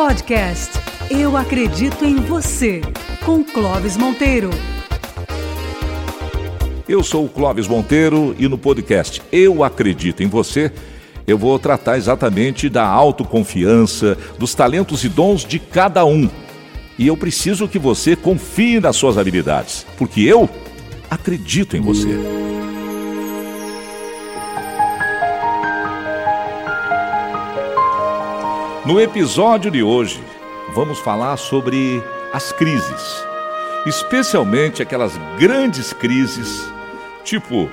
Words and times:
Podcast 0.00 0.78
Eu 1.10 1.36
Acredito 1.36 2.06
em 2.06 2.16
Você, 2.16 2.80
com 3.22 3.44
Clóvis 3.44 3.98
Monteiro. 3.98 4.48
Eu 6.88 7.02
sou 7.02 7.26
o 7.26 7.28
Clóvis 7.28 7.68
Monteiro 7.68 8.34
e 8.38 8.48
no 8.48 8.56
podcast 8.56 9.20
Eu 9.30 9.62
Acredito 9.62 10.22
em 10.22 10.26
Você, 10.26 10.72
eu 11.26 11.36
vou 11.36 11.58
tratar 11.58 11.98
exatamente 11.98 12.70
da 12.70 12.86
autoconfiança, 12.86 14.16
dos 14.38 14.54
talentos 14.54 15.04
e 15.04 15.08
dons 15.10 15.44
de 15.44 15.58
cada 15.58 16.02
um. 16.06 16.30
E 16.98 17.06
eu 17.06 17.14
preciso 17.14 17.68
que 17.68 17.78
você 17.78 18.16
confie 18.16 18.80
nas 18.80 18.96
suas 18.96 19.18
habilidades, 19.18 19.86
porque 19.98 20.22
eu 20.22 20.48
acredito 21.10 21.76
em 21.76 21.82
você. 21.82 22.08
No 28.90 29.00
episódio 29.00 29.70
de 29.70 29.84
hoje, 29.84 30.20
vamos 30.74 30.98
falar 30.98 31.36
sobre 31.36 32.02
as 32.32 32.50
crises, 32.50 33.24
especialmente 33.86 34.82
aquelas 34.82 35.16
grandes 35.38 35.92
crises, 35.92 36.68
tipo 37.22 37.70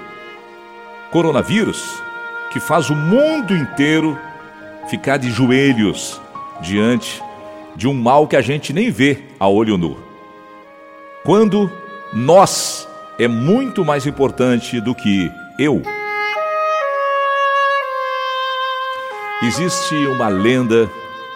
coronavírus, 1.09 1.99
que 2.53 2.59
faz 2.59 2.91
o 2.91 2.95
mundo 2.95 3.55
inteiro 3.55 4.15
ficar 4.91 5.17
de 5.17 5.31
joelhos 5.31 6.21
diante 6.61 7.19
de 7.75 7.87
um 7.87 7.95
mal 7.95 8.27
que 8.27 8.35
a 8.35 8.41
gente 8.41 8.71
nem 8.71 8.91
vê 8.91 9.23
a 9.39 9.47
olho 9.47 9.75
nu. 9.75 9.97
Quando 11.23 11.67
nós 12.13 12.87
é 13.17 13.27
muito 13.27 13.83
mais 13.83 14.05
importante 14.05 14.79
do 14.79 14.93
que 14.93 15.31
eu. 15.57 15.81
Existe 19.41 19.95
uma 20.05 20.27
lenda 20.27 20.87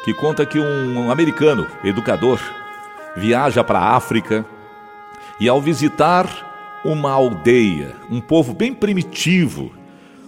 que 0.04 0.14
conta 0.14 0.46
que 0.46 0.60
um 0.60 1.12
americano, 1.12 1.68
educador, 1.84 2.40
viaja 3.16 3.64
para 3.64 3.80
a 3.80 3.96
África 3.96 4.46
e, 5.40 5.48
ao 5.48 5.62
visitar 5.62 6.82
uma 6.84 7.12
aldeia, 7.12 7.96
um 8.10 8.20
povo 8.20 8.54
bem 8.54 8.74
primitivo, 8.74 9.72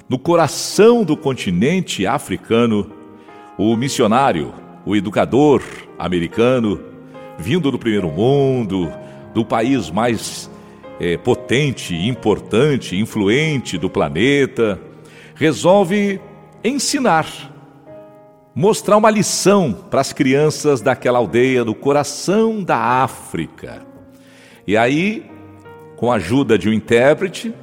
no 0.07 0.19
coração 0.19 1.03
do 1.03 1.17
continente 1.17 2.05
africano, 2.05 2.91
o 3.57 3.75
missionário, 3.75 4.53
o 4.85 4.95
educador 4.95 5.63
americano, 5.97 6.79
vindo 7.37 7.71
do 7.71 7.79
primeiro 7.79 8.11
mundo, 8.11 8.91
do 9.33 9.43
país 9.43 9.89
mais 9.89 10.49
é, 10.99 11.17
potente, 11.17 11.95
importante, 11.95 12.95
influente 12.95 13.77
do 13.77 13.89
planeta, 13.89 14.79
resolve 15.35 16.19
ensinar 16.63 17.52
mostrar 18.55 18.97
uma 18.97 19.09
lição 19.09 19.73
para 19.73 20.01
as 20.01 20.13
crianças 20.13 20.79
daquela 20.79 21.17
aldeia 21.17 21.65
no 21.65 21.73
coração 21.73 22.63
da 22.63 22.77
África. 22.77 23.81
E 24.67 24.77
aí, 24.77 25.25
com 25.97 26.11
a 26.11 26.15
ajuda 26.15 26.57
de 26.57 26.69
um 26.69 26.73
intérprete, 26.73 27.53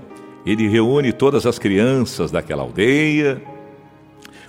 ele 0.45 0.67
reúne 0.67 1.13
todas 1.13 1.47
as 1.47 1.59
crianças 1.59 2.31
daquela 2.31 2.63
aldeia, 2.63 3.41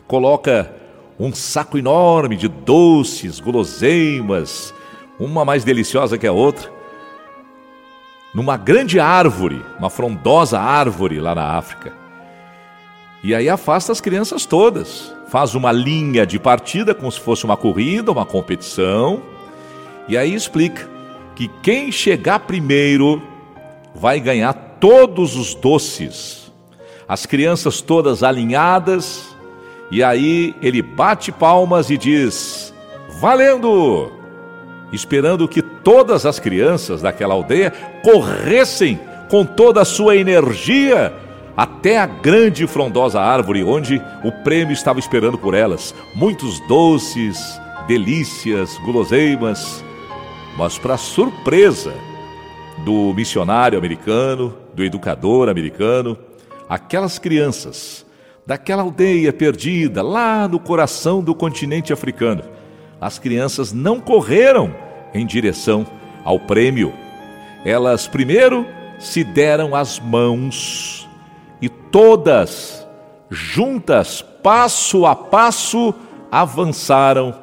coloca 0.07 0.73
um 1.19 1.33
saco 1.33 1.77
enorme 1.77 2.35
de 2.35 2.47
doces, 2.47 3.39
guloseimas, 3.39 4.73
uma 5.19 5.45
mais 5.45 5.63
deliciosa 5.63 6.17
que 6.17 6.25
a 6.25 6.31
outra, 6.31 6.71
numa 8.33 8.57
grande 8.57 8.99
árvore, 8.99 9.63
uma 9.77 9.89
frondosa 9.89 10.59
árvore 10.59 11.19
lá 11.19 11.35
na 11.35 11.57
África. 11.57 11.93
E 13.23 13.35
aí 13.35 13.47
afasta 13.47 13.91
as 13.91 14.01
crianças 14.01 14.45
todas 14.47 15.13
faz 15.31 15.55
uma 15.55 15.71
linha 15.71 16.25
de 16.25 16.37
partida 16.37 16.93
como 16.93 17.09
se 17.09 17.17
fosse 17.17 17.45
uma 17.45 17.55
corrida, 17.55 18.11
uma 18.11 18.25
competição, 18.25 19.21
e 20.05 20.17
aí 20.17 20.35
explica 20.35 20.89
que 21.33 21.47
quem 21.63 21.89
chegar 21.89 22.39
primeiro 22.39 23.23
vai 23.95 24.19
ganhar 24.19 24.51
todos 24.51 25.37
os 25.37 25.55
doces. 25.55 26.51
As 27.07 27.25
crianças 27.25 27.79
todas 27.79 28.23
alinhadas, 28.23 29.33
e 29.89 30.03
aí 30.03 30.53
ele 30.61 30.81
bate 30.81 31.31
palmas 31.31 31.89
e 31.89 31.97
diz: 31.97 32.73
Valendo! 33.21 34.11
Esperando 34.91 35.47
que 35.47 35.61
todas 35.61 36.25
as 36.25 36.39
crianças 36.39 37.01
daquela 37.01 37.33
aldeia 37.33 37.71
corressem 38.03 38.99
com 39.29 39.45
toda 39.45 39.81
a 39.81 39.85
sua 39.85 40.17
energia 40.17 41.13
até 41.55 41.99
a 41.99 42.05
grande 42.05 42.63
e 42.63 42.67
frondosa 42.67 43.19
árvore 43.19 43.63
onde 43.63 44.01
o 44.23 44.31
prêmio 44.43 44.73
estava 44.73 44.99
esperando 44.99 45.37
por 45.37 45.53
elas. 45.53 45.93
Muitos 46.15 46.59
doces, 46.67 47.59
delícias, 47.87 48.77
guloseimas. 48.79 49.83
Mas, 50.57 50.77
para 50.77 50.97
surpresa 50.97 51.93
do 52.85 53.13
missionário 53.13 53.77
americano, 53.77 54.57
do 54.73 54.83
educador 54.83 55.49
americano, 55.49 56.17
aquelas 56.67 57.19
crianças 57.19 58.05
daquela 58.45 58.81
aldeia 58.81 59.31
perdida 59.31 60.01
lá 60.01 60.47
no 60.47 60.59
coração 60.59 61.21
do 61.21 61.35
continente 61.35 61.93
africano, 61.93 62.43
as 62.99 63.17
crianças 63.19 63.71
não 63.71 63.99
correram 63.99 64.73
em 65.13 65.25
direção 65.25 65.85
ao 66.23 66.39
prêmio. 66.39 66.93
Elas 67.63 68.07
primeiro 68.07 68.65
se 68.99 69.23
deram 69.23 69.75
as 69.75 69.99
mãos 69.99 71.07
e 71.61 71.69
todas, 71.69 72.87
juntas, 73.29 74.21
passo 74.21 75.05
a 75.05 75.15
passo, 75.15 75.93
avançaram, 76.31 77.35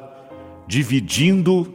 dividindo 0.67 1.73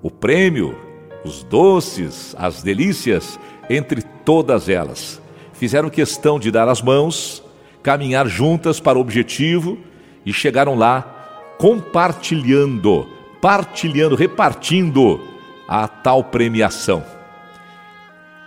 o 0.00 0.10
prêmio, 0.10 0.78
os 1.24 1.42
doces, 1.42 2.34
as 2.38 2.62
delícias 2.62 3.38
entre 3.68 4.02
todas 4.24 4.68
elas. 4.68 5.20
Fizeram 5.52 5.90
questão 5.90 6.38
de 6.38 6.50
dar 6.50 6.68
as 6.68 6.82
mãos, 6.82 7.42
caminhar 7.82 8.26
juntas 8.26 8.80
para 8.80 8.98
o 8.98 9.00
objetivo 9.00 9.78
e 10.24 10.32
chegaram 10.32 10.74
lá 10.74 11.54
compartilhando, 11.58 13.06
partilhando, 13.40 14.16
repartindo 14.16 15.20
a 15.68 15.86
tal 15.86 16.24
premiação. 16.24 17.04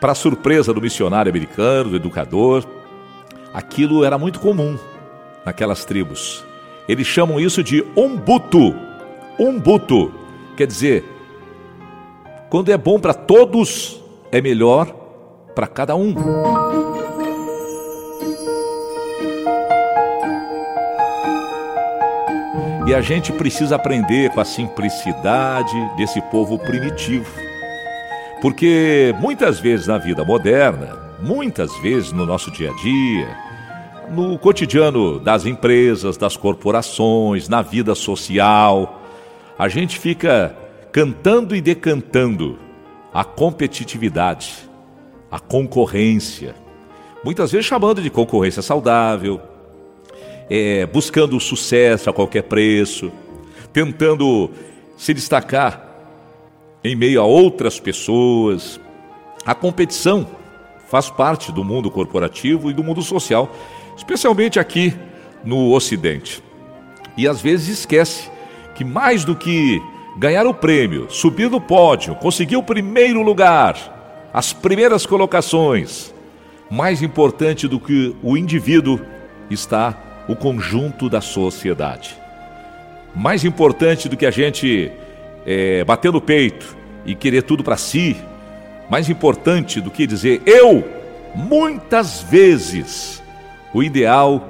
Para 0.01 0.13
surpresa 0.13 0.73
do 0.73 0.81
missionário 0.81 1.29
americano, 1.29 1.91
do 1.91 1.95
educador, 1.95 2.65
Aquilo 3.55 4.03
era 4.03 4.17
muito 4.17 4.41
comum 4.41 4.77
naquelas 5.45 5.85
tribos. 5.85 6.43
Eles 6.89 7.07
chamam 7.07 7.39
isso 7.39 7.63
de 7.63 7.85
umbuto. 7.95 8.75
Umbuto 9.39 10.13
quer 10.57 10.67
dizer, 10.67 11.05
quando 12.49 12.69
é 12.69 12.77
bom 12.77 12.99
para 12.99 13.13
todos, 13.13 14.03
é 14.29 14.41
melhor 14.41 14.87
para 15.55 15.67
cada 15.67 15.95
um. 15.95 16.13
E 22.85 22.93
a 22.93 22.99
gente 22.99 23.31
precisa 23.31 23.77
aprender 23.77 24.31
com 24.31 24.41
a 24.41 24.45
simplicidade 24.45 25.95
desse 25.95 26.21
povo 26.23 26.59
primitivo. 26.59 27.54
Porque 28.45 29.11
muitas 29.19 29.59
vezes 29.59 29.87
na 29.87 29.97
vida 29.97 30.23
moderna, 30.23 30.95
muitas 31.19 31.75
vezes 31.79 32.11
no 32.11 32.27
nosso 32.27 32.51
dia 32.51 32.69
a 32.69 32.75
dia, 32.75 33.35
no 34.11 34.37
cotidiano 34.37 35.19
das 35.19 35.47
empresas, 35.47 36.15
das 36.15 36.37
corporações, 36.37 37.49
na 37.49 37.63
vida 37.63 37.95
social. 37.95 39.01
A 39.57 39.67
gente 39.67 39.97
fica 39.97 40.55
cantando 40.91 41.55
e 41.55 41.59
decantando 41.59 42.59
a 43.11 43.23
competitividade, 43.23 44.53
a 45.31 45.39
concorrência. 45.39 46.53
Muitas 47.23 47.51
vezes 47.51 47.65
chamando 47.65 47.99
de 47.99 48.11
concorrência 48.11 48.61
saudável, 48.61 49.41
é, 50.47 50.85
buscando 50.85 51.39
sucesso 51.39 52.11
a 52.11 52.13
qualquer 52.13 52.43
preço, 52.43 53.11
tentando 53.73 54.51
se 54.95 55.15
destacar 55.15 55.84
em 56.87 56.95
meio 56.95 57.19
a 57.19 57.25
outras 57.25 57.79
pessoas. 57.79 58.79
A 59.45 59.55
competição 59.55 60.27
faz 60.87 61.09
parte 61.09 61.51
do 61.51 61.63
mundo 61.63 61.89
corporativo 61.89 62.69
e 62.69 62.73
do 62.73 62.83
mundo 62.83 63.01
social 63.01 63.51
especialmente 63.95 64.59
aqui 64.59 64.93
no 65.43 65.71
Ocidente. 65.71 66.43
E 67.17 67.27
às 67.27 67.41
vezes 67.41 67.79
esquece 67.79 68.29
que 68.75 68.83
mais 68.83 69.23
do 69.23 69.35
que 69.35 69.81
ganhar 70.17 70.45
o 70.45 70.53
prêmio, 70.53 71.07
subir 71.09 71.49
no 71.49 71.61
pódio, 71.61 72.15
conseguir 72.15 72.57
o 72.57 72.63
primeiro 72.63 73.21
lugar, 73.21 74.29
as 74.33 74.51
primeiras 74.51 75.05
colocações, 75.05 76.13
mais 76.69 77.01
importante 77.01 77.67
do 77.67 77.79
que 77.79 78.15
o 78.21 78.35
indivíduo 78.35 78.99
está 79.49 80.25
o 80.27 80.35
conjunto 80.35 81.09
da 81.09 81.21
sociedade. 81.21 82.15
Mais 83.15 83.45
importante 83.45 84.09
do 84.09 84.17
que 84.17 84.25
a 84.25 84.31
gente 84.31 84.91
é, 85.45 85.83
bater 85.83 86.11
no 86.11 86.19
peito 86.19 86.75
e 87.05 87.13
querer 87.13 87.43
tudo 87.43 87.63
para 87.63 87.77
si, 87.77 88.17
mais 88.89 89.09
importante 89.09 89.79
do 89.79 89.91
que 89.91 90.07
dizer 90.07 90.41
eu, 90.45 90.83
muitas 91.35 92.21
vezes 92.21 93.21
o 93.73 93.83
ideal 93.83 94.47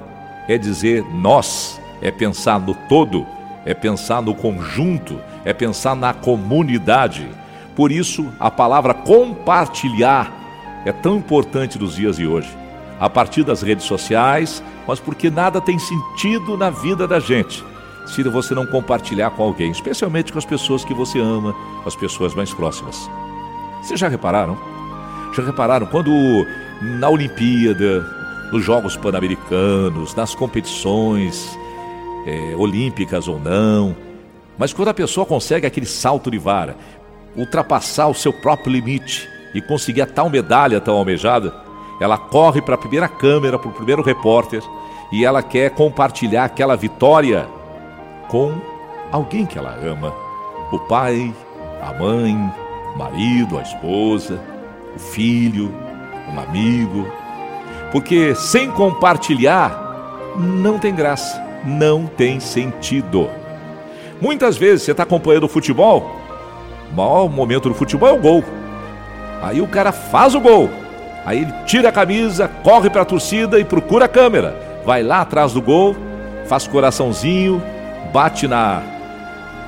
é 0.48 0.56
dizer 0.56 1.04
nós, 1.04 1.80
é 2.00 2.10
pensar 2.10 2.60
no 2.60 2.74
todo, 2.88 3.26
é 3.64 3.74
pensar 3.74 4.22
no 4.22 4.34
conjunto, 4.34 5.20
é 5.44 5.52
pensar 5.52 5.96
na 5.96 6.14
comunidade. 6.14 7.28
Por 7.74 7.90
isso, 7.90 8.32
a 8.38 8.50
palavra 8.50 8.94
compartilhar 8.94 10.32
é 10.84 10.92
tão 10.92 11.16
importante 11.16 11.78
nos 11.78 11.96
dias 11.96 12.16
de 12.16 12.26
hoje. 12.26 12.48
A 12.98 13.10
partir 13.10 13.42
das 13.42 13.60
redes 13.60 13.84
sociais, 13.84 14.62
mas 14.86 15.00
porque 15.00 15.28
nada 15.28 15.60
tem 15.60 15.78
sentido 15.78 16.56
na 16.56 16.70
vida 16.70 17.06
da 17.06 17.18
gente 17.18 17.62
se 18.06 18.22
você 18.22 18.54
não 18.54 18.66
compartilhar 18.66 19.30
com 19.30 19.42
alguém, 19.42 19.70
especialmente 19.70 20.32
com 20.32 20.38
as 20.38 20.44
pessoas 20.44 20.84
que 20.84 20.94
você 20.94 21.18
ama, 21.18 21.54
as 21.84 21.96
pessoas 21.96 22.34
mais 22.34 22.52
próximas. 22.54 23.10
Vocês 23.82 23.98
já 23.98 24.08
repararam? 24.08 24.56
Já 25.34 25.42
repararam 25.42 25.86
quando 25.86 26.10
na 26.80 27.08
Olimpíada, 27.08 28.00
nos 28.52 28.64
Jogos 28.64 28.96
Pan-Americanos, 28.96 30.14
nas 30.14 30.34
competições 30.34 31.58
é, 32.26 32.54
olímpicas 32.56 33.28
ou 33.28 33.38
não, 33.38 33.94
mas 34.58 34.72
quando 34.72 34.88
a 34.88 34.94
pessoa 34.94 35.26
consegue 35.26 35.66
aquele 35.66 35.86
salto 35.86 36.30
de 36.30 36.38
vara, 36.38 36.76
ultrapassar 37.36 38.06
o 38.08 38.14
seu 38.14 38.32
próprio 38.32 38.72
limite 38.72 39.28
e 39.54 39.60
conseguir 39.60 40.02
a 40.02 40.06
tal 40.06 40.30
medalha 40.30 40.80
tão 40.80 40.94
almejada, 40.94 41.54
ela 42.00 42.16
corre 42.16 42.62
para 42.62 42.74
a 42.74 42.78
primeira 42.78 43.08
câmera, 43.08 43.58
para 43.58 43.68
o 43.68 43.74
primeiro 43.74 44.02
repórter 44.02 44.62
e 45.12 45.24
ela 45.24 45.42
quer 45.42 45.70
compartilhar 45.70 46.44
aquela 46.44 46.76
vitória 46.76 47.48
com 48.28 48.54
alguém 49.10 49.46
que 49.46 49.58
ela 49.58 49.76
ama: 49.82 50.12
o 50.72 50.78
pai, 50.80 51.34
a 51.82 51.92
mãe, 51.92 52.36
o 52.94 52.98
marido, 52.98 53.58
a 53.58 53.62
esposa, 53.62 54.40
o 54.94 54.98
filho, 54.98 55.72
um 56.32 56.38
amigo. 56.40 57.06
Porque 57.92 58.34
sem 58.34 58.70
compartilhar, 58.70 60.34
não 60.36 60.78
tem 60.78 60.94
graça, 60.94 61.42
não 61.64 62.06
tem 62.06 62.40
sentido. 62.40 63.30
Muitas 64.20 64.56
vezes 64.56 64.82
você 64.82 64.90
está 64.90 65.02
acompanhando 65.02 65.44
o 65.44 65.48
futebol, 65.48 66.16
o 66.90 66.96
maior 66.96 67.28
momento 67.28 67.68
do 67.68 67.74
futebol 67.74 68.08
é 68.08 68.12
o 68.12 68.20
gol. 68.20 68.44
Aí 69.42 69.60
o 69.60 69.68
cara 69.68 69.92
faz 69.92 70.34
o 70.34 70.40
gol. 70.40 70.70
Aí 71.24 71.42
ele 71.42 71.52
tira 71.66 71.88
a 71.88 71.92
camisa, 71.92 72.48
corre 72.62 72.88
para 72.88 73.02
a 73.02 73.04
torcida 73.04 73.58
e 73.58 73.64
procura 73.64 74.06
a 74.06 74.08
câmera. 74.08 74.82
Vai 74.84 75.02
lá 75.02 75.20
atrás 75.20 75.52
do 75.52 75.60
gol, 75.60 75.96
faz 76.46 76.66
coraçãozinho, 76.66 77.62
bate 78.06 78.48
na 78.48 78.82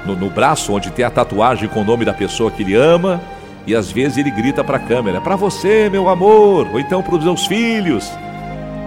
no, 0.07 0.15
no 0.17 0.31
braço 0.31 0.73
onde 0.73 0.91
tem 0.91 1.05
a 1.05 1.11
tatuagem 1.11 1.69
com 1.69 1.81
o 1.81 1.85
nome 1.85 2.05
da 2.05 2.15
pessoa 2.15 2.51
que 2.51 2.63
ele 2.63 2.75
ama 2.75 3.21
e 3.67 3.75
às 3.75 3.91
vezes 3.91 4.17
ele 4.17 4.31
grita 4.31 4.65
para 4.65 4.77
a 4.77 4.81
câmera: 4.81 5.21
"Para 5.21 5.37
você, 5.37 5.91
meu 5.91 6.09
amor", 6.09 6.69
ou 6.73 6.81
então 6.81 7.03
para 7.03 7.17
os 7.17 7.25
meus 7.25 7.47
filhos. 7.47 8.11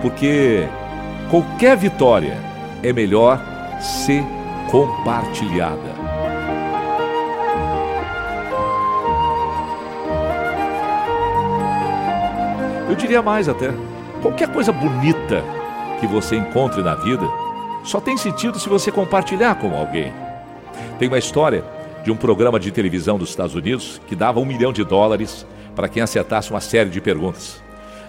Porque 0.01 0.67
qualquer 1.29 1.77
vitória 1.77 2.37
é 2.81 2.91
melhor 2.91 3.39
ser 3.79 4.23
compartilhada. 4.71 6.01
Eu 12.89 12.95
diria 12.95 13.21
mais 13.21 13.47
até. 13.47 13.71
Qualquer 14.21 14.49
coisa 14.49 14.71
bonita 14.71 15.43
que 15.99 16.07
você 16.07 16.35
encontre 16.35 16.81
na 16.81 16.95
vida 16.95 17.25
só 17.83 17.99
tem 17.99 18.17
sentido 18.17 18.59
se 18.59 18.69
você 18.69 18.91
compartilhar 18.91 19.55
com 19.55 19.75
alguém. 19.75 20.13
Tem 20.99 21.07
uma 21.07 21.17
história 21.17 21.63
de 22.03 22.11
um 22.11 22.15
programa 22.15 22.59
de 22.59 22.71
televisão 22.71 23.17
dos 23.17 23.29
Estados 23.29 23.55
Unidos 23.55 24.01
que 24.07 24.15
dava 24.15 24.39
um 24.39 24.45
milhão 24.45 24.71
de 24.71 24.83
dólares 24.83 25.45
para 25.75 25.87
quem 25.87 26.01
acertasse 26.01 26.51
uma 26.51 26.61
série 26.61 26.89
de 26.89 27.01
perguntas. 27.01 27.61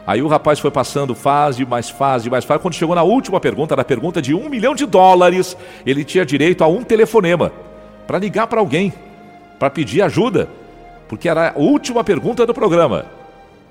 Aí 0.06 0.20
o 0.20 0.28
rapaz 0.28 0.58
foi 0.58 0.70
passando 0.70 1.14
fase, 1.14 1.64
mais 1.64 1.88
fase, 1.88 2.28
mais 2.28 2.44
fase. 2.44 2.60
Quando 2.60 2.74
chegou 2.74 2.94
na 2.94 3.02
última 3.02 3.38
pergunta, 3.38 3.76
na 3.76 3.84
pergunta 3.84 4.20
de 4.20 4.34
um 4.34 4.48
milhão 4.48 4.74
de 4.74 4.84
dólares, 4.84 5.56
ele 5.86 6.04
tinha 6.04 6.26
direito 6.26 6.64
a 6.64 6.66
um 6.66 6.82
telefonema 6.82 7.52
para 8.06 8.19
ligar 8.19 8.48
para 8.48 8.60
alguém, 8.60 8.92
para 9.58 9.70
pedir 9.70 10.02
ajuda, 10.02 10.48
porque 11.08 11.28
era 11.28 11.50
a 11.50 11.58
última 11.58 12.02
pergunta 12.02 12.44
do 12.44 12.52
programa. 12.52 13.06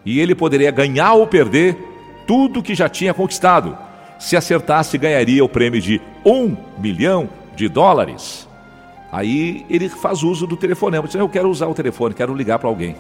E 0.05 0.19
ele 0.19 0.33
poderia 0.33 0.71
ganhar 0.71 1.13
ou 1.13 1.27
perder 1.27 1.77
tudo 2.25 2.63
que 2.63 2.73
já 2.73 2.87
tinha 2.87 3.13
conquistado. 3.13 3.77
Se 4.21 4.37
acertasse, 4.37 4.99
ganharia 4.99 5.43
o 5.43 5.49
prêmio 5.49 5.81
de 5.81 5.99
um 6.23 6.55
milhão 6.77 7.27
de 7.55 7.67
dólares. 7.67 8.47
Aí 9.11 9.65
ele 9.67 9.89
faz 9.89 10.21
uso 10.21 10.45
do 10.45 10.55
telefonema. 10.55 11.07
Diz, 11.07 11.15
eu 11.15 11.27
quero 11.27 11.49
usar 11.49 11.65
o 11.65 11.73
telefone, 11.73 12.13
quero 12.13 12.35
ligar 12.35 12.59
para 12.59 12.69
alguém. 12.69 12.95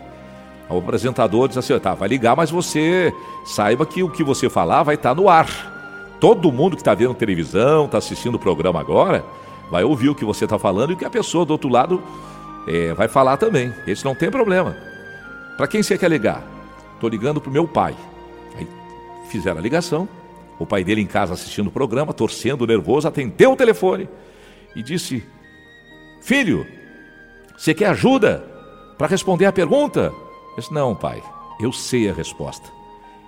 O 0.67 0.79
apresentador 0.79 1.47
diz 1.47 1.59
assim: 1.59 1.77
tá, 1.77 1.93
vai 1.93 2.09
ligar, 2.09 2.35
mas 2.35 2.49
você 2.49 3.13
saiba 3.45 3.85
que 3.85 4.01
o 4.01 4.09
que 4.09 4.23
você 4.23 4.49
falar 4.49 4.81
vai 4.81 4.95
estar 4.95 5.09
tá 5.09 5.21
no 5.21 5.29
ar. 5.29 6.17
Todo 6.19 6.51
mundo 6.51 6.75
que 6.75 6.81
está 6.81 6.95
vendo 6.95 7.13
televisão, 7.13 7.85
está 7.85 7.99
assistindo 7.99 8.35
o 8.35 8.39
programa 8.39 8.79
agora, 8.79 9.23
vai 9.69 9.83
ouvir 9.83 10.09
o 10.09 10.15
que 10.15 10.25
você 10.25 10.45
está 10.45 10.57
falando 10.57 10.89
e 10.89 10.93
o 10.95 10.97
que 10.97 11.05
a 11.05 11.09
pessoa 11.09 11.45
do 11.45 11.51
outro 11.51 11.69
lado 11.69 12.01
é, 12.67 12.95
vai 12.95 13.07
falar 13.07 13.37
também. 13.37 13.71
Esse 13.85 14.03
não 14.03 14.15
tem 14.15 14.31
problema. 14.31 14.75
Para 15.55 15.67
quem 15.67 15.83
você 15.83 15.99
quer 15.99 16.09
ligar? 16.09 16.43
Estou 16.95 17.07
ligando 17.07 17.39
para 17.39 17.49
o 17.51 17.53
meu 17.53 17.67
pai. 17.67 17.95
Aí 18.57 18.67
fizeram 19.29 19.59
a 19.59 19.61
ligação. 19.61 20.09
O 20.61 20.65
pai 20.67 20.83
dele 20.83 21.01
em 21.01 21.07
casa 21.07 21.33
assistindo 21.33 21.67
o 21.67 21.71
programa, 21.71 22.13
torcendo, 22.13 22.67
nervoso, 22.67 23.07
atendeu 23.07 23.53
o 23.53 23.55
telefone 23.55 24.07
e 24.75 24.83
disse: 24.83 25.23
Filho, 26.21 26.67
você 27.57 27.73
quer 27.73 27.87
ajuda 27.87 28.45
para 28.95 29.07
responder 29.07 29.47
a 29.47 29.51
pergunta? 29.51 30.13
Eu 30.51 30.55
disse: 30.57 30.71
Não, 30.71 30.95
pai, 30.95 31.19
eu 31.59 31.73
sei 31.73 32.07
a 32.07 32.13
resposta. 32.13 32.69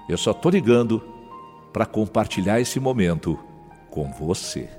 Eu 0.08 0.16
só 0.16 0.30
estou 0.30 0.52
ligando 0.52 1.02
para 1.74 1.88
compartilhar 1.88 2.62
esse 2.62 2.80
momento 2.80 3.40
com 3.90 4.12
você. 4.12 4.70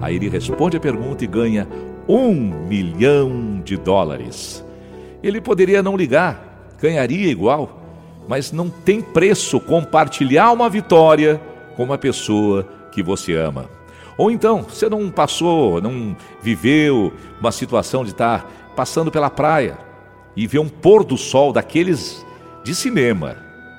Aí 0.00 0.14
ele 0.14 0.28
responde 0.28 0.76
a 0.76 0.80
pergunta 0.80 1.24
e 1.24 1.26
ganha 1.26 1.66
um 2.08 2.32
milhão 2.68 3.60
de 3.60 3.76
dólares. 3.76 4.64
Ele 5.22 5.40
poderia 5.40 5.82
não 5.82 5.96
ligar, 5.96 6.74
ganharia 6.80 7.30
igual, 7.30 7.80
mas 8.28 8.52
não 8.52 8.68
tem 8.68 9.00
preço 9.00 9.58
compartilhar 9.60 10.52
uma 10.52 10.68
vitória 10.68 11.40
com 11.76 11.84
uma 11.84 11.98
pessoa 11.98 12.68
que 12.92 13.02
você 13.02 13.34
ama. 13.34 13.70
Ou 14.16 14.30
então, 14.30 14.62
você 14.62 14.88
não 14.88 15.10
passou, 15.10 15.80
não 15.80 16.16
viveu 16.42 17.12
uma 17.40 17.52
situação 17.52 18.04
de 18.04 18.10
estar 18.10 18.50
passando 18.74 19.10
pela 19.10 19.30
praia 19.30 19.78
e 20.36 20.46
ver 20.46 20.58
um 20.58 20.68
pôr 20.68 21.04
do 21.04 21.16
sol 21.16 21.52
daqueles 21.52 22.24
de 22.64 22.74
cinema, 22.74 23.36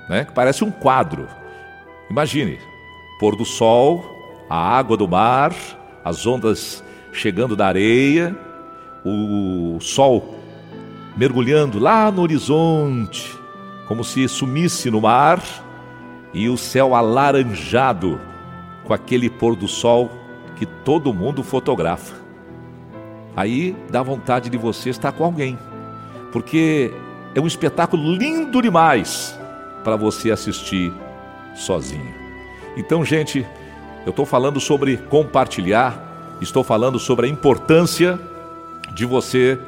né? 0.10 0.26
que 0.26 0.32
parece 0.32 0.64
um 0.64 0.72
quadro. 0.72 1.28
Imagine, 2.10 2.58
pôr 3.20 3.36
do 3.36 3.46
sol, 3.46 4.04
a 4.50 4.58
água 4.58 4.98
do 4.98 5.08
mar, 5.08 5.54
as 6.04 6.26
ondas 6.26 6.84
chegando 7.12 7.56
da 7.56 7.68
areia, 7.68 8.36
o 9.06 9.78
sol 9.80 10.39
mergulhando 11.20 11.80
lá 11.80 12.10
no 12.10 12.22
horizonte, 12.22 13.38
como 13.90 14.06
se 14.06 14.26
sumisse 14.30 14.90
no 14.90 15.02
mar, 15.02 15.44
e 16.34 16.48
o 16.48 16.56
céu 16.56 16.96
alaranjado 16.96 18.22
com 18.86 18.94
aquele 18.94 19.30
pôr 19.30 19.54
do 19.54 19.68
sol 19.68 20.10
que 20.56 20.66
todo 20.66 21.14
mundo 21.14 21.44
fotografa. 21.44 22.16
Aí 23.36 23.76
dá 23.90 24.02
vontade 24.02 24.50
de 24.50 24.58
você 24.58 24.92
estar 24.92 25.12
com 25.12 25.26
alguém, 25.26 25.60
porque 26.32 26.90
é 27.36 27.42
um 27.42 27.48
espetáculo 27.48 28.16
lindo 28.16 28.62
demais 28.62 29.38
para 29.84 29.98
você 29.98 30.32
assistir 30.32 30.90
sozinho. 31.54 32.16
Então, 32.78 33.04
gente, 33.04 33.46
eu 34.06 34.12
estou 34.12 34.26
falando 34.26 34.62
sobre 34.62 34.96
compartilhar, 34.96 36.38
estou 36.40 36.64
falando 36.64 36.98
sobre 36.98 37.28
a 37.28 37.30
importância 37.30 38.18
de 38.94 39.06
você 39.06 39.60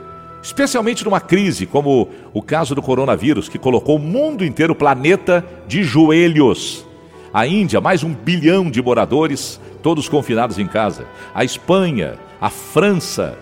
especialmente 0.41 1.03
numa 1.05 1.19
crise 1.19 1.65
como 1.65 2.09
o 2.33 2.41
caso 2.41 2.73
do 2.73 2.81
coronavírus, 2.81 3.47
que 3.47 3.59
colocou 3.59 3.97
o 3.97 3.99
mundo 3.99 4.43
inteiro, 4.43 4.73
o 4.73 4.75
planeta, 4.75 5.45
de 5.67 5.83
joelhos. 5.83 6.85
A 7.33 7.47
Índia, 7.47 7.79
mais 7.79 8.03
um 8.03 8.13
bilhão 8.13 8.69
de 8.69 8.81
moradores, 8.81 9.59
todos 9.81 10.09
confinados 10.09 10.59
em 10.59 10.67
casa. 10.67 11.05
A 11.33 11.43
Espanha, 11.43 12.19
a 12.39 12.49
França, 12.49 13.37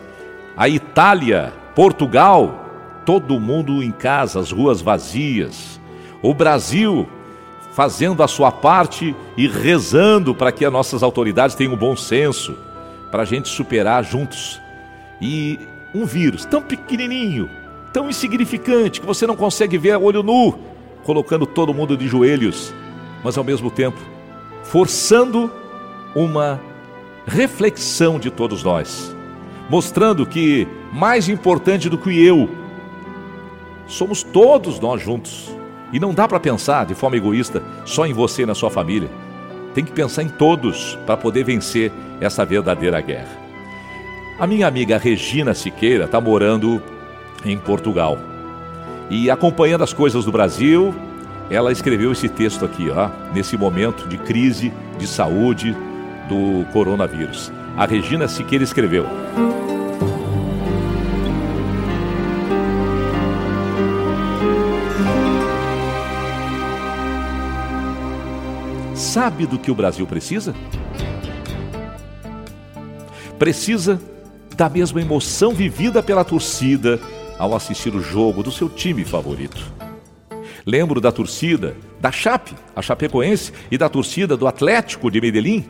a 0.56 0.68
Itália, 0.68 1.54
Portugal, 1.74 2.66
todo 3.06 3.40
mundo 3.40 3.82
em 3.82 3.92
casa, 3.92 4.40
as 4.40 4.52
ruas 4.52 4.82
vazias. 4.82 5.80
O 6.22 6.34
Brasil 6.34 7.08
fazendo 7.72 8.22
a 8.22 8.28
sua 8.28 8.52
parte 8.52 9.16
e 9.38 9.48
rezando 9.48 10.36
para 10.36 10.52
que 10.52 10.66
as 10.66 10.72
nossas 10.74 11.02
autoridades 11.02 11.56
tenham 11.56 11.74
um 11.74 11.78
bom 11.78 11.96
senso, 11.96 12.58
para 13.10 13.24
a 13.24 13.26
gente 13.26 13.48
superar 13.48 14.04
juntos. 14.04 14.60
E 15.22 15.58
um 15.94 16.06
vírus 16.06 16.46
tão 16.46 16.62
pequenininho, 16.62 17.50
tão 17.92 18.10
insignificante, 18.10 19.02
que 19.02 19.08
você 19.08 19.26
não 19.26 19.36
consegue 19.36 19.78
ver 19.78 19.92
a 19.92 20.00
olho 20.00 20.24
nu, 20.24 20.58
colocando 21.04 21.46
todo 21.46 21.74
mundo 21.74 21.98
de 21.98 22.08
joelhos, 22.08 22.74
mas 23.24 23.38
ao 23.38 23.44
mesmo 23.44 23.72
tempo 23.72 23.98
forçando 24.64 25.52
uma 26.16 26.60
reflexão 27.26 28.20
de 28.20 28.30
todos 28.30 28.64
nós, 28.64 29.16
mostrando 29.70 30.26
que 30.26 30.68
mais 30.92 31.28
importante 31.30 31.90
do 31.90 31.98
que 31.98 32.24
eu 32.24 32.50
somos 33.88 34.22
todos 34.24 34.80
nós 34.80 35.02
juntos. 35.02 35.52
E 35.92 36.00
não 36.00 36.14
dá 36.14 36.28
para 36.28 36.40
pensar 36.40 36.86
de 36.86 36.94
forma 36.94 37.18
egoísta 37.18 37.64
só 37.84 38.06
em 38.06 38.14
você 38.14 38.44
e 38.44 38.46
na 38.46 38.54
sua 38.54 38.70
família. 38.70 39.10
tem 39.74 39.86
que 39.86 39.92
pensar 39.92 40.24
em 40.24 40.30
todos 40.30 40.98
para 41.06 41.16
poder 41.16 41.44
vencer 41.44 41.92
essa 42.20 42.44
verdadeira 42.44 43.00
guerra. 43.02 43.49
A 44.40 44.48
minha 44.48 44.66
amiga 44.68 44.98
Regina 44.98 45.54
Siqueira 45.54 46.06
está 46.06 46.22
morando 46.22 46.82
em 47.44 47.58
Portugal 47.58 48.18
e 49.10 49.30
acompanhando 49.30 49.84
as 49.84 49.92
coisas 49.92 50.24
do 50.24 50.32
Brasil, 50.32 50.96
ela 51.50 51.74
escreveu 51.74 52.14
esse 52.14 52.30
texto 52.30 52.64
aqui, 52.64 52.90
ó, 52.90 53.10
nesse 53.34 53.58
momento 53.58 54.08
de 54.08 54.18
crise 54.18 54.72
de 54.98 55.06
saúde 55.06 55.76
do 56.30 56.66
coronavírus. 56.72 57.52
A 57.76 57.86
Regina 57.86 58.30
Siqueira 58.30 58.64
escreveu. 58.64 59.06
Sabe 68.96 69.46
do 69.46 69.60
que 69.60 69.70
o 69.70 69.76
Brasil 69.76 70.08
precisa? 70.08 70.56
Precisa 73.38 74.00
da 74.60 74.68
mesma 74.68 75.02
emoção 75.02 75.54
vivida 75.54 76.04
pela 76.04 76.26
torcida 76.26 77.00
ao 77.38 77.56
assistir 77.56 77.96
o 77.96 78.02
jogo 78.02 78.44
do 78.44 78.52
seu 78.52 78.68
time 78.68 79.06
favorito. 79.06 79.72
Lembro 80.66 81.00
da 81.00 81.14
torcida 81.14 81.78
da 81.98 82.12
Chape, 82.12 82.54
a 82.76 82.82
Chapecoense, 82.82 83.54
e 83.72 83.78
da 83.78 83.88
torcida 83.88 84.36
do 84.36 84.46
Atlético 84.46 85.10
de 85.10 85.22
Medellín. 85.22 85.66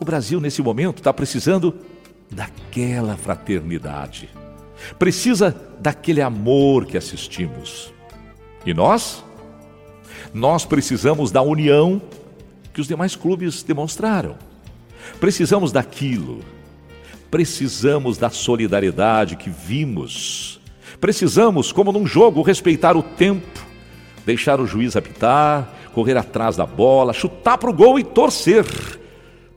O 0.00 0.04
Brasil, 0.04 0.40
nesse 0.40 0.60
momento, 0.60 0.98
está 0.98 1.12
precisando 1.12 1.76
daquela 2.28 3.16
fraternidade. 3.16 4.28
Precisa 4.98 5.54
daquele 5.78 6.20
amor 6.20 6.86
que 6.86 6.96
assistimos. 6.96 7.94
E 8.66 8.74
nós? 8.74 9.22
Nós 10.34 10.64
precisamos 10.64 11.30
da 11.30 11.40
união 11.40 12.02
que 12.72 12.80
os 12.80 12.88
demais 12.88 13.14
clubes 13.14 13.62
demonstraram. 13.62 14.34
Precisamos 15.20 15.70
daquilo. 15.70 16.40
Precisamos 17.32 18.18
da 18.18 18.28
solidariedade 18.28 19.36
que 19.36 19.48
vimos. 19.48 20.60
Precisamos, 21.00 21.72
como 21.72 21.90
num 21.90 22.06
jogo, 22.06 22.42
respeitar 22.42 22.94
o 22.94 23.02
tempo, 23.02 23.66
deixar 24.26 24.60
o 24.60 24.66
juiz 24.66 24.96
apitar, 24.96 25.72
correr 25.94 26.14
atrás 26.18 26.56
da 26.56 26.66
bola, 26.66 27.14
chutar 27.14 27.56
para 27.56 27.70
o 27.70 27.72
gol 27.72 27.98
e 27.98 28.04
torcer. 28.04 28.66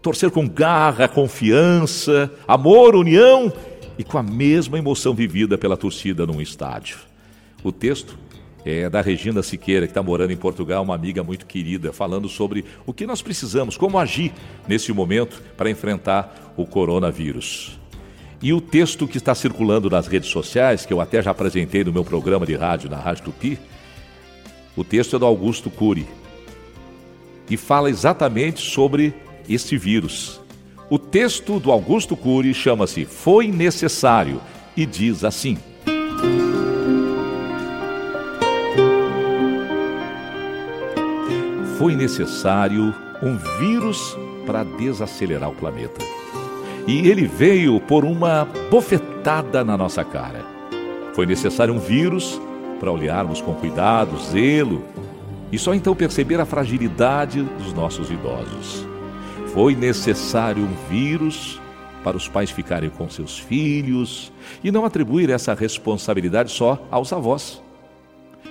Torcer 0.01 0.31
com 0.31 0.47
garra, 0.47 1.09
confiança, 1.09 2.31
amor, 2.47 2.95
união 2.95 3.51
e 3.99 4.05
com 4.05 4.17
a 4.17 4.23
mesma 4.23 4.79
emoção 4.79 5.13
vivida 5.13 5.57
pela 5.57 5.75
torcida 5.75 6.25
num 6.25 6.39
estádio. 6.39 6.95
O 7.61 7.73
texto 7.73 8.17
é 8.63 8.89
da 8.89 9.01
Regina 9.01 9.43
Siqueira, 9.43 9.85
que 9.85 9.91
está 9.91 10.01
morando 10.01 10.31
em 10.31 10.37
Portugal, 10.37 10.81
uma 10.81 10.95
amiga 10.95 11.23
muito 11.23 11.45
querida, 11.45 11.91
falando 11.91 12.29
sobre 12.29 12.63
o 12.85 12.93
que 12.93 13.05
nós 13.05 13.21
precisamos, 13.21 13.75
como 13.75 13.99
agir 13.99 14.31
nesse 14.65 14.93
momento 14.93 15.43
para 15.57 15.69
enfrentar 15.69 16.44
o 16.55 16.65
coronavírus. 16.65 17.79
E 18.41 18.53
o 18.53 18.61
texto 18.61 19.07
que 19.07 19.17
está 19.17 19.33
circulando 19.33 19.89
nas 19.89 20.07
redes 20.07 20.29
sociais, 20.29 20.85
que 20.85 20.93
eu 20.93 21.01
até 21.01 21.21
já 21.21 21.31
apresentei 21.31 21.83
no 21.83 21.91
meu 21.91 22.03
programa 22.03 22.45
de 22.45 22.55
rádio, 22.55 22.89
na 22.89 22.97
Rádio 22.97 23.25
Tupi, 23.25 23.59
o 24.75 24.83
texto 24.83 25.15
é 25.15 25.19
do 25.19 25.25
Augusto 25.25 25.69
Cury 25.69 26.05
e 27.49 27.55
fala 27.57 27.89
exatamente 27.89 28.61
sobre 28.61 29.13
este 29.47 29.77
vírus. 29.77 30.41
O 30.89 30.99
texto 30.99 31.59
do 31.59 31.71
Augusto 31.71 32.15
Cury 32.15 32.53
chama-se 32.53 33.05
Foi 33.05 33.47
Necessário 33.47 34.41
e 34.75 34.85
diz 34.85 35.23
assim. 35.23 35.57
foi 41.85 41.93
necessário 41.93 42.95
um 43.21 43.37
vírus 43.59 44.17
para 44.45 44.63
desacelerar 44.63 45.49
o 45.49 45.55
planeta. 45.55 46.03
E 46.87 47.07
ele 47.07 47.25
veio 47.25 47.79
por 47.79 48.05
uma 48.05 48.47
bofetada 48.69 49.63
na 49.63 49.75
nossa 49.75 50.03
cara. 50.03 50.45
Foi 51.13 51.25
necessário 51.25 51.73
um 51.73 51.79
vírus 51.79 52.39
para 52.79 52.91
olharmos 52.91 53.41
com 53.41 53.53
cuidado, 53.53 54.17
zelo 54.19 54.83
e 55.51 55.57
só 55.57 55.73
então 55.73 55.95
perceber 55.95 56.39
a 56.39 56.45
fragilidade 56.45 57.41
dos 57.41 57.73
nossos 57.73 58.11
idosos. 58.11 58.85
Foi 59.53 59.73
necessário 59.73 60.63
um 60.63 60.89
vírus 60.89 61.59
para 62.03 62.17
os 62.17 62.27
pais 62.27 62.51
ficarem 62.51 62.89
com 62.89 63.09
seus 63.09 63.39
filhos 63.39 64.31
e 64.63 64.69
não 64.69 64.85
atribuir 64.85 65.29
essa 65.29 65.53
responsabilidade 65.53 66.51
só 66.51 66.85
aos 66.91 67.11
avós. 67.11 67.63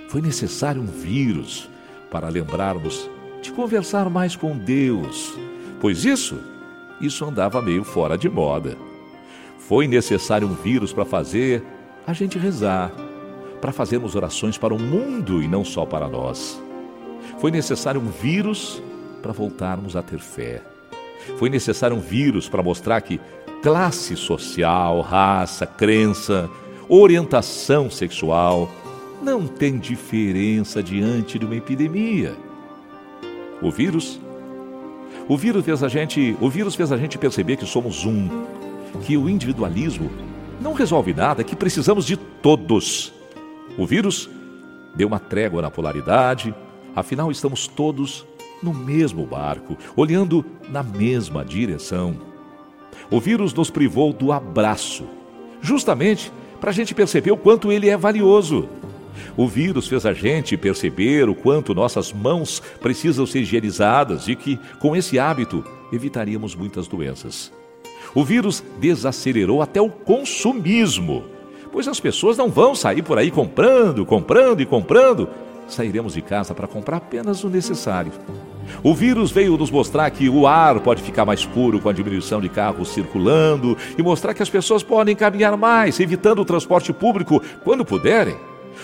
Foi 0.09 0.21
necessário 0.21 0.83
um 0.83 0.87
vírus 0.87 1.69
para 2.11 2.29
lembrarmos 2.29 3.09
de 3.43 3.53
conversar 3.53 4.09
mais 4.09 4.35
com 4.35 4.57
Deus, 4.57 5.39
pois 5.81 6.05
isso, 6.05 6.41
isso 7.01 7.25
andava 7.25 7.61
meio 7.61 7.85
fora 7.85 8.17
de 8.17 8.29
moda. 8.29 8.77
Foi 9.59 9.87
necessário 9.87 10.47
um 10.47 10.55
vírus 10.55 10.93
para 10.93 11.05
fazer 11.05 11.63
a 12.07 12.13
gente 12.13 12.39
rezar, 12.39 12.93
para 13.61 13.73
fazermos 13.73 14.15
orações 14.15 14.59
para 14.59 14.75
o 14.75 14.79
mundo 14.79 15.43
e 15.43 15.49
não 15.49 15.65
só 15.65 15.87
para 15.87 16.07
nós. 16.07 16.61
Foi 17.39 17.51
necessário 17.51 18.01
um 18.01 18.11
vírus 18.11 18.83
para 19.23 19.33
voltarmos 19.33 19.97
a 19.97 20.03
ter 20.03 20.19
fé. 20.19 20.63
Foi 21.39 21.49
necessário 21.49 21.97
um 21.97 22.01
vírus 22.01 22.49
para 22.49 22.63
mostrar 22.63 23.01
que 23.01 23.19
classe 23.63 24.17
social, 24.17 25.01
raça, 25.01 25.67
crença, 25.67 26.51
orientação 26.89 27.91
sexual 27.91 28.69
não 29.23 29.47
tem 29.47 29.79
diferença 29.79 30.83
diante 30.83 31.39
de 31.39 31.47
uma 31.47 31.57
epidemia. 31.57 32.37
O 33.63 33.71
vírus? 33.71 34.21
O 35.29 35.37
vírus 35.37 35.65
fez 35.65 35.83
a 35.83 35.89
gente, 35.89 36.37
o 36.41 36.51
vírus 36.51 36.75
fez 36.75 36.93
a 36.93 36.97
gente 36.97 37.19
perceber 37.19 37.57
que 37.57 37.67
somos 37.67 38.05
um, 38.05 38.29
que 39.03 39.17
o 39.17 39.29
individualismo 39.29 40.11
não 40.61 40.73
resolve 40.73 41.13
nada, 41.13 41.43
que 41.43 41.57
precisamos 41.57 42.05
de 42.05 42.17
todos. 42.17 43.13
O 43.77 43.87
vírus 43.87 44.29
deu 44.95 45.09
uma 45.09 45.19
trégua 45.19 45.63
na 45.63 45.71
polaridade, 45.71 46.55
afinal 46.95 47.31
estamos 47.31 47.67
todos 47.67 48.27
no 48.63 48.73
mesmo 48.73 49.27
barco, 49.27 49.77
olhando 49.97 50.45
na 50.69 50.83
mesma 50.83 51.45
direção. 51.45 52.17
O 53.11 53.21
vírus 53.21 53.53
nos 53.53 53.71
privou 53.71 54.13
do 54.13 54.33
abraço, 54.33 55.05
justamente 55.61 56.33
para 56.61 56.71
a 56.71 56.73
gente 56.73 56.95
perceber 56.95 57.31
o 57.31 57.37
quanto 57.37 57.71
ele 57.71 57.91
é 57.91 57.97
valioso. 57.97 58.69
O 59.37 59.47
vírus 59.49 59.89
fez 59.89 60.07
a 60.07 60.13
gente 60.13 60.57
perceber 60.57 61.29
o 61.29 61.35
quanto 61.35 61.75
nossas 61.75 62.13
mãos 62.13 62.63
precisam 62.81 63.27
ser 63.27 63.41
higienizadas 63.41 64.29
e 64.29 64.35
que, 64.37 64.59
com 64.79 64.95
esse 64.95 65.19
hábito, 65.19 65.65
evitaríamos 65.93 66.55
muitas 66.55 66.87
doenças. 66.87 67.53
O 68.15 68.25
vírus 68.25 68.63
desacelerou 68.79 69.61
até 69.61 69.81
o 69.81 69.89
consumismo, 69.89 71.25
pois 71.73 71.89
as 71.89 71.99
pessoas 71.99 72.37
não 72.37 72.49
vão 72.49 72.75
sair 72.75 73.03
por 73.03 73.19
aí 73.19 73.31
comprando, 73.31 74.07
comprando 74.07 74.61
e 74.61 74.67
comprando. 74.67 75.29
Sairemos 75.67 76.15
de 76.15 76.23
casa 76.23 76.55
para 76.55 76.69
comprar 76.69 76.99
apenas 76.99 77.43
o 77.43 77.49
necessário. 77.49 78.13
O 78.83 78.95
vírus 78.95 79.31
veio 79.31 79.57
nos 79.57 79.71
mostrar 79.71 80.11
que 80.11 80.29
o 80.29 80.47
ar 80.47 80.81
pode 80.81 81.03
ficar 81.03 81.25
mais 81.25 81.45
puro 81.45 81.81
com 81.81 81.89
a 81.89 81.93
diminuição 81.93 82.41
de 82.41 82.49
carros 82.49 82.89
circulando 82.89 83.77
e 83.97 84.03
mostrar 84.03 84.35
que 84.35 84.43
as 84.43 84.51
pessoas 84.51 84.83
podem 84.83 85.17
caminhar 85.17 85.57
mais, 85.57 85.99
evitando 86.01 86.41
o 86.41 86.45
transporte 86.45 86.93
público 86.93 87.43
quando 87.63 87.85
puderem. 87.85 88.37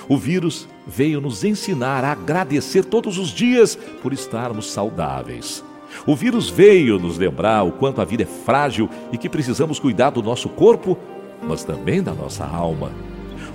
O 0.08 0.16
vírus 0.16 0.68
veio 0.86 1.20
nos 1.20 1.44
ensinar 1.44 2.04
a 2.04 2.12
agradecer 2.12 2.84
todos 2.84 3.18
os 3.18 3.30
dias 3.30 3.76
por 4.02 4.12
estarmos 4.12 4.70
saudáveis. 4.70 5.64
O 6.06 6.14
vírus 6.14 6.48
veio 6.48 6.98
nos 6.98 7.18
lembrar 7.18 7.62
o 7.62 7.72
quanto 7.72 8.00
a 8.00 8.04
vida 8.04 8.22
é 8.22 8.26
frágil 8.26 8.88
e 9.12 9.18
que 9.18 9.28
precisamos 9.28 9.78
cuidar 9.78 10.10
do 10.10 10.22
nosso 10.22 10.48
corpo, 10.48 10.98
mas 11.42 11.64
também 11.64 12.02
da 12.02 12.12
nossa 12.12 12.44
alma. 12.44 12.92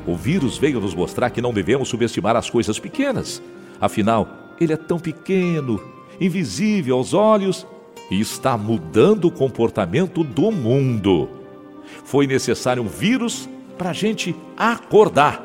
O 0.06 0.16
vírus 0.16 0.58
veio 0.58 0.80
nos 0.80 0.94
mostrar 0.94 1.30
que 1.30 1.42
não 1.42 1.54
devemos 1.54 1.90
subestimar 1.90 2.36
as 2.36 2.50
coisas 2.50 2.78
pequenas. 2.78 3.42
Afinal, 3.80 4.28
ele 4.60 4.74
é 4.74 4.78
tão 4.78 5.00
pequeno, 5.00 5.82
invisível 6.20 6.98
aos 6.98 7.14
olhos 7.14 7.66
e 8.10 8.20
está 8.20 8.58
mudando 8.58 9.26
o 9.26 9.32
comportamento 9.32 10.24
do 10.24 10.52
mundo. 10.52 11.30
Foi 12.04 12.28
necessário 12.28 12.84
um 12.84 12.88
vírus 12.88 13.50
para 13.78 13.90
a 13.90 13.94
gente 13.94 14.36
acordar 14.56 15.45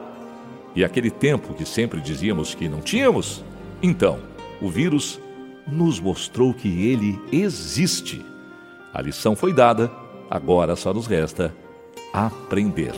e 0.74 0.84
aquele 0.84 1.10
tempo 1.10 1.54
que 1.54 1.64
sempre 1.64 2.00
dizíamos 2.00 2.54
que 2.54 2.68
não 2.68 2.80
tínhamos, 2.80 3.44
então 3.82 4.18
o 4.60 4.68
vírus 4.68 5.20
nos 5.66 6.00
mostrou 6.00 6.52
que 6.54 6.86
ele 6.88 7.18
existe. 7.32 8.24
A 8.92 9.00
lição 9.00 9.34
foi 9.36 9.52
dada, 9.52 9.90
agora 10.28 10.76
só 10.76 10.92
nos 10.92 11.06
resta 11.06 11.54
aprender. 12.12 12.94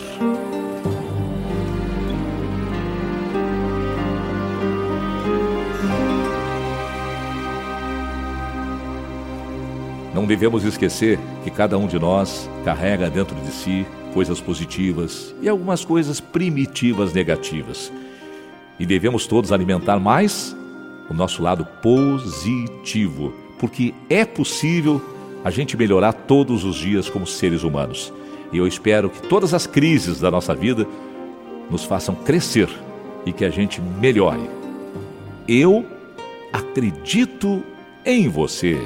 Não 10.14 10.26
devemos 10.26 10.62
esquecer 10.64 11.18
que 11.42 11.50
cada 11.50 11.78
um 11.78 11.86
de 11.86 11.98
nós 11.98 12.48
carrega 12.64 13.08
dentro 13.08 13.34
de 13.36 13.50
si 13.50 13.86
coisas 14.12 14.40
positivas 14.40 15.34
e 15.40 15.48
algumas 15.48 15.84
coisas 15.84 16.20
primitivas 16.20 17.12
negativas. 17.12 17.92
E 18.78 18.86
devemos 18.86 19.26
todos 19.26 19.52
alimentar 19.52 19.98
mais 19.98 20.56
o 21.08 21.14
nosso 21.14 21.42
lado 21.42 21.64
positivo, 21.82 23.32
porque 23.58 23.94
é 24.08 24.24
possível 24.24 25.00
a 25.44 25.50
gente 25.50 25.76
melhorar 25.76 26.12
todos 26.12 26.64
os 26.64 26.76
dias 26.76 27.08
como 27.08 27.26
seres 27.26 27.62
humanos. 27.62 28.12
E 28.52 28.58
eu 28.58 28.66
espero 28.66 29.10
que 29.10 29.22
todas 29.22 29.54
as 29.54 29.66
crises 29.66 30.20
da 30.20 30.30
nossa 30.30 30.54
vida 30.54 30.86
nos 31.70 31.84
façam 31.84 32.14
crescer 32.14 32.68
e 33.24 33.32
que 33.32 33.44
a 33.44 33.50
gente 33.50 33.80
melhore. 33.80 34.48
Eu 35.48 35.86
acredito 36.52 37.62
em 38.04 38.28
você. 38.28 38.78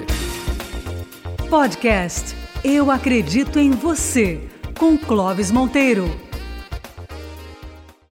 Podcast 1.50 2.34
Eu 2.64 2.90
Acredito 2.90 3.58
em 3.58 3.70
Você, 3.70 4.40
com 4.78 4.96
Clóvis 4.96 5.50
Monteiro. 5.50 6.25